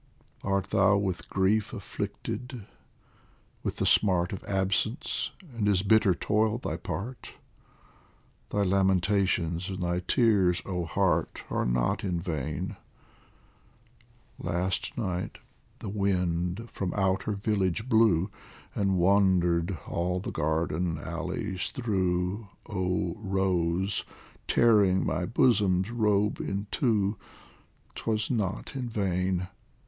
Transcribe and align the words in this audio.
Art 0.43 0.71
thou 0.71 0.97
with 0.97 1.29
grief 1.29 1.73
afflicted, 1.73 2.65
with 3.61 3.75
the 3.77 3.85
smart 3.85 4.33
Of 4.33 4.43
absence, 4.45 5.29
and 5.55 5.67
is 5.67 5.83
bitter 5.83 6.15
toil 6.15 6.57
thy 6.57 6.77
part? 6.77 7.35
Thy 8.49 8.63
lamentations 8.63 9.69
and 9.69 9.83
thy 9.83 9.99
tears, 9.99 10.59
oh 10.65 10.85
Heart, 10.85 11.43
Are 11.51 11.67
not 11.67 12.03
in 12.03 12.19
vain! 12.19 12.77
Last 14.39 14.97
night 14.97 15.37
the 15.77 15.89
wind 15.89 16.67
from 16.71 16.95
out 16.95 17.21
her 17.29 17.33
village 17.33 17.87
blew, 17.87 18.31
And 18.73 18.97
wandered 18.97 19.77
all 19.85 20.19
the 20.19 20.31
garden 20.31 20.97
alleys 20.97 21.69
through, 21.69 22.47
Oh 22.67 23.13
rose, 23.19 24.03
tearing 24.47 25.05
thy 25.05 25.27
bosom's 25.27 25.91
robe 25.91 26.39
in 26.41 26.65
two; 26.71 27.17
'Twas 27.93 28.31
not 28.31 28.75
in 28.75 28.89
vain 28.89 29.47